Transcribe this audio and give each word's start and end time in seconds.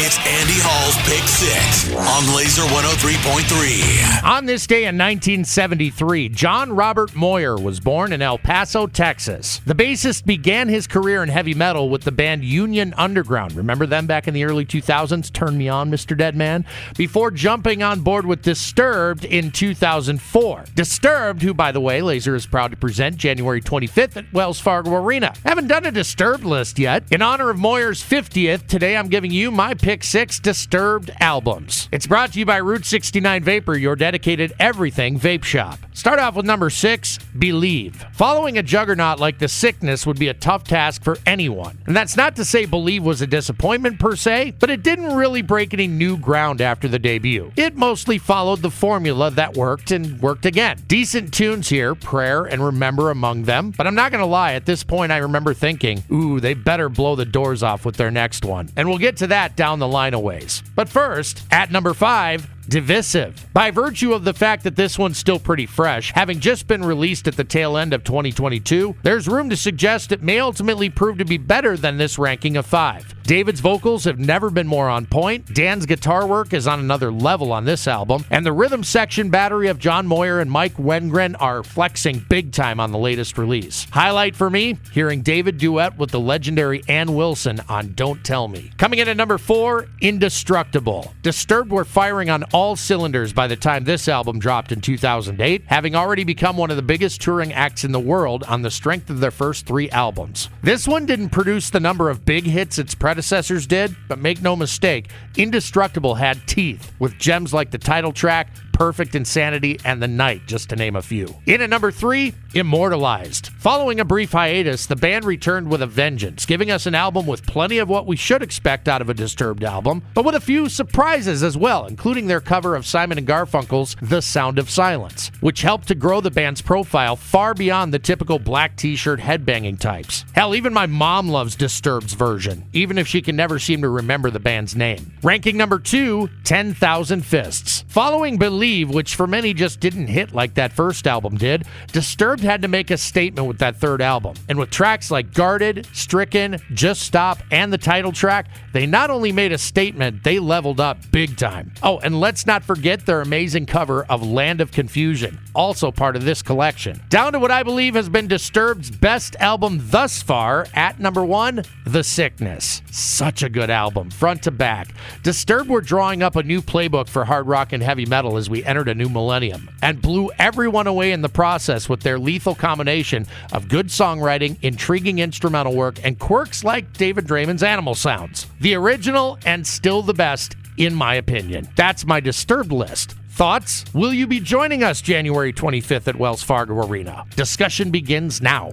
It's 0.00 0.16
Andy 0.18 0.54
Hall's 0.62 0.96
Pick 1.08 1.26
Six 1.26 1.92
on 1.92 2.36
Laser 2.36 2.62
103.3. 2.62 4.22
On 4.22 4.46
this 4.46 4.64
day 4.64 4.82
in 4.82 4.96
1973, 4.96 6.28
John 6.28 6.72
Robert 6.72 7.16
Moyer 7.16 7.56
was 7.56 7.80
born 7.80 8.12
in 8.12 8.22
El 8.22 8.38
Paso, 8.38 8.86
Texas. 8.86 9.60
The 9.66 9.74
bassist 9.74 10.24
began 10.24 10.68
his 10.68 10.86
career 10.86 11.24
in 11.24 11.28
heavy 11.28 11.52
metal 11.52 11.90
with 11.90 12.04
the 12.04 12.12
band 12.12 12.44
Union 12.44 12.94
Underground. 12.96 13.56
Remember 13.56 13.86
them 13.86 14.06
back 14.06 14.28
in 14.28 14.34
the 14.34 14.44
early 14.44 14.64
2000s? 14.64 15.32
Turn 15.32 15.58
Me 15.58 15.68
On, 15.68 15.90
Mr. 15.90 16.16
Deadman? 16.16 16.64
Before 16.96 17.32
jumping 17.32 17.82
on 17.82 17.98
board 17.98 18.24
with 18.24 18.42
Disturbed 18.42 19.24
in 19.24 19.50
2004. 19.50 20.64
Disturbed, 20.76 21.42
who, 21.42 21.52
by 21.52 21.72
the 21.72 21.80
way, 21.80 22.02
Laser 22.02 22.36
is 22.36 22.46
proud 22.46 22.70
to 22.70 22.76
present 22.76 23.16
January 23.16 23.60
25th 23.60 24.16
at 24.16 24.32
Wells 24.32 24.60
Fargo 24.60 24.94
Arena. 24.94 25.34
Haven't 25.44 25.66
done 25.66 25.86
a 25.86 25.90
Disturbed 25.90 26.44
list 26.44 26.78
yet. 26.78 27.02
In 27.10 27.20
honor 27.20 27.50
of 27.50 27.56
Moyer's 27.56 28.00
50th, 28.00 28.68
today 28.68 28.96
I'm 28.96 29.08
giving 29.08 29.32
you 29.32 29.50
my 29.50 29.74
pick 29.74 29.87
six 29.88 30.38
Disturbed 30.38 31.10
albums. 31.18 31.88
It's 31.90 32.06
brought 32.06 32.34
to 32.34 32.38
you 32.38 32.44
by 32.44 32.60
Route 32.60 32.84
69 32.84 33.42
Vapor, 33.42 33.74
your 33.74 33.96
dedicated 33.96 34.52
everything 34.60 35.18
vape 35.18 35.44
shop. 35.44 35.78
Start 35.94 36.20
off 36.20 36.36
with 36.36 36.44
number 36.44 36.68
six, 36.68 37.18
Believe. 37.38 38.04
Following 38.12 38.58
a 38.58 38.62
juggernaut 38.62 39.18
like 39.18 39.38
The 39.38 39.48
Sickness 39.48 40.06
would 40.06 40.18
be 40.18 40.28
a 40.28 40.34
tough 40.34 40.62
task 40.62 41.02
for 41.02 41.16
anyone. 41.24 41.78
And 41.86 41.96
that's 41.96 42.16
not 42.18 42.36
to 42.36 42.44
say 42.44 42.66
Believe 42.66 43.02
was 43.02 43.22
a 43.22 43.26
disappointment 43.26 43.98
per 43.98 44.14
se, 44.14 44.54
but 44.60 44.68
it 44.68 44.82
didn't 44.82 45.16
really 45.16 45.40
break 45.40 45.72
any 45.72 45.86
new 45.86 46.18
ground 46.18 46.60
after 46.60 46.86
the 46.86 46.98
debut. 46.98 47.50
It 47.56 47.74
mostly 47.74 48.18
followed 48.18 48.60
the 48.60 48.70
formula 48.70 49.30
that 49.32 49.56
worked 49.56 49.90
and 49.90 50.20
worked 50.20 50.44
again. 50.44 50.78
Decent 50.86 51.32
tunes 51.32 51.68
here, 51.70 51.94
Prayer 51.94 52.44
and 52.44 52.62
Remember 52.62 53.10
among 53.10 53.44
them, 53.44 53.72
but 53.76 53.86
I'm 53.86 53.94
not 53.94 54.12
going 54.12 54.22
to 54.22 54.26
lie, 54.26 54.52
at 54.52 54.66
this 54.66 54.84
point 54.84 55.10
I 55.10 55.16
remember 55.16 55.54
thinking, 55.54 56.04
ooh, 56.12 56.40
they 56.40 56.52
better 56.52 56.90
blow 56.90 57.16
the 57.16 57.24
doors 57.24 57.62
off 57.62 57.86
with 57.86 57.96
their 57.96 58.10
next 58.10 58.44
one. 58.44 58.68
And 58.76 58.86
we'll 58.86 58.98
get 58.98 59.16
to 59.16 59.26
that 59.28 59.56
down 59.56 59.77
the 59.78 59.88
line 59.88 60.14
a 60.14 60.20
ways. 60.20 60.62
But 60.74 60.88
first, 60.88 61.42
at 61.50 61.70
number 61.70 61.94
five, 61.94 62.48
divisive. 62.68 63.46
By 63.52 63.70
virtue 63.70 64.12
of 64.12 64.24
the 64.24 64.34
fact 64.34 64.64
that 64.64 64.76
this 64.76 64.98
one's 64.98 65.18
still 65.18 65.38
pretty 65.38 65.66
fresh, 65.66 66.12
having 66.12 66.40
just 66.40 66.66
been 66.66 66.84
released 66.84 67.26
at 67.28 67.36
the 67.36 67.44
tail 67.44 67.76
end 67.76 67.92
of 67.92 68.04
2022, 68.04 68.96
there's 69.02 69.28
room 69.28 69.50
to 69.50 69.56
suggest 69.56 70.12
it 70.12 70.22
may 70.22 70.40
ultimately 70.40 70.90
prove 70.90 71.18
to 71.18 71.24
be 71.24 71.38
better 71.38 71.76
than 71.76 71.96
this 71.96 72.18
ranking 72.18 72.56
of 72.56 72.66
five. 72.66 73.14
David's 73.28 73.60
vocals 73.60 74.04
have 74.04 74.18
never 74.18 74.48
been 74.48 74.66
more 74.66 74.88
on 74.88 75.04
point. 75.04 75.52
Dan's 75.52 75.84
guitar 75.84 76.26
work 76.26 76.54
is 76.54 76.66
on 76.66 76.80
another 76.80 77.12
level 77.12 77.52
on 77.52 77.66
this 77.66 77.86
album, 77.86 78.24
and 78.30 78.46
the 78.46 78.54
rhythm 78.54 78.82
section 78.82 79.28
battery 79.28 79.68
of 79.68 79.78
John 79.78 80.06
Moyer 80.06 80.40
and 80.40 80.50
Mike 80.50 80.76
Wengren 80.76 81.36
are 81.38 81.62
flexing 81.62 82.24
big 82.30 82.52
time 82.52 82.80
on 82.80 82.90
the 82.90 82.96
latest 82.96 83.36
release. 83.36 83.86
Highlight 83.90 84.34
for 84.34 84.48
me, 84.48 84.78
hearing 84.92 85.20
David 85.20 85.58
duet 85.58 85.98
with 85.98 86.10
the 86.10 86.18
legendary 86.18 86.82
Ann 86.88 87.14
Wilson 87.14 87.60
on 87.68 87.92
Don't 87.92 88.24
Tell 88.24 88.48
Me. 88.48 88.70
Coming 88.78 88.98
in 88.98 89.08
at 89.08 89.16
number 89.18 89.36
four, 89.36 89.88
Indestructible. 90.00 91.12
Disturbed 91.20 91.70
were 91.70 91.84
firing 91.84 92.30
on 92.30 92.44
all 92.54 92.76
cylinders 92.76 93.34
by 93.34 93.46
the 93.46 93.56
time 93.56 93.84
this 93.84 94.08
album 94.08 94.38
dropped 94.38 94.72
in 94.72 94.80
2008, 94.80 95.64
having 95.66 95.94
already 95.94 96.24
become 96.24 96.56
one 96.56 96.70
of 96.70 96.76
the 96.78 96.82
biggest 96.82 97.20
touring 97.20 97.52
acts 97.52 97.84
in 97.84 97.92
the 97.92 98.00
world 98.00 98.42
on 98.44 98.62
the 98.62 98.70
strength 98.70 99.10
of 99.10 99.20
their 99.20 99.30
first 99.30 99.66
three 99.66 99.90
albums. 99.90 100.48
This 100.62 100.88
one 100.88 101.04
didn't 101.04 101.28
produce 101.28 101.68
the 101.68 101.78
number 101.78 102.08
of 102.08 102.24
big 102.24 102.44
hits 102.44 102.78
its 102.78 102.94
predecessors 103.18 103.66
did, 103.66 103.96
but 104.06 104.16
make 104.20 104.40
no 104.40 104.54
mistake, 104.54 105.10
Indestructible 105.36 106.14
had 106.14 106.38
teeth, 106.46 106.92
with 107.00 107.18
gems 107.18 107.52
like 107.52 107.72
the 107.72 107.78
title 107.78 108.12
track, 108.12 108.48
Perfect 108.78 109.16
Insanity, 109.16 109.80
and 109.84 110.00
The 110.00 110.06
Night, 110.06 110.46
just 110.46 110.68
to 110.68 110.76
name 110.76 110.94
a 110.94 111.02
few. 111.02 111.34
In 111.46 111.62
at 111.62 111.68
number 111.68 111.90
three, 111.90 112.32
Immortalized. 112.54 113.48
Following 113.58 113.98
a 113.98 114.04
brief 114.04 114.32
hiatus, 114.32 114.86
the 114.86 114.96
band 114.96 115.24
returned 115.24 115.68
with 115.68 115.82
a 115.82 115.86
vengeance, 115.86 116.46
giving 116.46 116.70
us 116.70 116.86
an 116.86 116.94
album 116.94 117.26
with 117.26 117.44
plenty 117.44 117.78
of 117.78 117.88
what 117.88 118.06
we 118.06 118.16
should 118.16 118.40
expect 118.40 118.88
out 118.88 119.02
of 119.02 119.10
a 119.10 119.14
Disturbed 119.14 119.64
album, 119.64 120.02
but 120.14 120.24
with 120.24 120.36
a 120.36 120.40
few 120.40 120.68
surprises 120.68 121.42
as 121.42 121.56
well, 121.56 121.86
including 121.86 122.28
their 122.28 122.40
cover 122.40 122.76
of 122.76 122.86
Simon 122.86 123.18
and 123.18 123.26
Garfunkel's 123.26 123.96
The 124.00 124.22
Sound 124.22 124.60
of 124.60 124.70
Silence, 124.70 125.32
which 125.40 125.62
helped 125.62 125.88
to 125.88 125.96
grow 125.96 126.20
the 126.20 126.30
band's 126.30 126.62
profile 126.62 127.16
far 127.16 127.52
beyond 127.52 127.92
the 127.92 127.98
typical 127.98 128.38
black 128.38 128.76
t 128.76 128.94
shirt 128.94 129.18
headbanging 129.18 129.80
types. 129.80 130.24
Hell, 130.34 130.54
even 130.54 130.72
my 130.72 130.86
mom 130.86 131.28
loves 131.28 131.56
Disturbed's 131.56 132.14
version, 132.14 132.64
even 132.72 132.96
if 132.96 133.08
she 133.08 133.20
can 133.22 133.34
never 133.34 133.58
seem 133.58 133.82
to 133.82 133.88
remember 133.88 134.30
the 134.30 134.38
band's 134.38 134.76
name. 134.76 135.12
Ranking 135.22 135.56
number 135.56 135.80
two, 135.80 136.30
10,000 136.44 137.24
Fists. 137.24 137.84
Following 137.88 138.38
Believe, 138.38 138.67
which 138.68 139.14
for 139.14 139.26
many 139.26 139.54
just 139.54 139.80
didn't 139.80 140.06
hit 140.06 140.32
like 140.32 140.54
that 140.54 140.72
first 140.72 141.06
album 141.06 141.36
did, 141.36 141.64
Disturbed 141.92 142.42
had 142.42 142.62
to 142.62 142.68
make 142.68 142.90
a 142.90 142.96
statement 142.96 143.46
with 143.48 143.58
that 143.58 143.76
third 143.76 144.02
album. 144.02 144.34
And 144.48 144.58
with 144.58 144.70
tracks 144.70 145.10
like 145.10 145.32
Guarded, 145.32 145.86
Stricken, 145.92 146.58
Just 146.74 147.02
Stop, 147.02 147.38
and 147.50 147.72
the 147.72 147.78
title 147.78 148.12
track, 148.12 148.46
they 148.72 148.86
not 148.86 149.10
only 149.10 149.32
made 149.32 149.52
a 149.52 149.58
statement, 149.58 150.22
they 150.24 150.38
leveled 150.38 150.80
up 150.80 150.98
big 151.10 151.36
time. 151.36 151.72
Oh, 151.82 151.98
and 151.98 152.20
let's 152.20 152.46
not 152.46 152.62
forget 152.62 153.06
their 153.06 153.20
amazing 153.20 153.66
cover 153.66 154.04
of 154.04 154.22
Land 154.26 154.60
of 154.60 154.70
Confusion, 154.70 155.38
also 155.54 155.90
part 155.90 156.16
of 156.16 156.24
this 156.24 156.42
collection. 156.42 157.00
Down 157.08 157.32
to 157.32 157.38
what 157.38 157.50
I 157.50 157.62
believe 157.62 157.94
has 157.94 158.08
been 158.08 158.28
Disturbed's 158.28 158.90
best 158.90 159.36
album 159.36 159.80
thus 159.90 160.22
far, 160.22 160.66
at 160.74 161.00
number 161.00 161.24
one, 161.24 161.62
The 161.86 162.04
Sickness. 162.04 162.82
Such 162.90 163.42
a 163.42 163.48
good 163.48 163.70
album, 163.70 164.10
front 164.10 164.42
to 164.44 164.50
back. 164.50 164.88
Disturbed 165.22 165.70
were 165.70 165.80
drawing 165.80 166.22
up 166.22 166.36
a 166.36 166.42
new 166.42 166.60
playbook 166.60 167.08
for 167.08 167.24
hard 167.24 167.46
rock 167.46 167.72
and 167.72 167.82
heavy 167.82 168.06
metal 168.06 168.36
as 168.36 168.50
we 168.58 168.64
entered 168.64 168.88
a 168.88 168.94
new 168.94 169.08
millennium, 169.08 169.70
and 169.82 170.02
blew 170.02 170.32
everyone 170.36 170.88
away 170.88 171.12
in 171.12 171.22
the 171.22 171.28
process 171.28 171.88
with 171.88 172.00
their 172.00 172.18
lethal 172.18 172.56
combination 172.56 173.24
of 173.52 173.68
good 173.68 173.86
songwriting, 173.86 174.56
intriguing 174.62 175.20
instrumental 175.20 175.76
work, 175.76 176.04
and 176.04 176.18
quirks 176.18 176.64
like 176.64 176.92
David 176.94 177.24
Draiman's 177.24 177.62
animal 177.62 177.94
sounds. 177.94 178.48
The 178.60 178.74
original 178.74 179.38
and 179.46 179.64
still 179.64 180.02
the 180.02 180.12
best, 180.12 180.56
in 180.76 180.92
my 180.92 181.14
opinion. 181.14 181.68
That's 181.76 182.04
my 182.04 182.18
Disturbed 182.18 182.72
list. 182.72 183.12
Thoughts? 183.30 183.84
Will 183.94 184.12
you 184.12 184.26
be 184.26 184.40
joining 184.40 184.82
us 184.82 185.00
January 185.00 185.52
25th 185.52 186.08
at 186.08 186.16
Wells 186.16 186.42
Fargo 186.42 186.84
Arena? 186.84 187.24
Discussion 187.36 187.92
begins 187.92 188.42
now. 188.42 188.72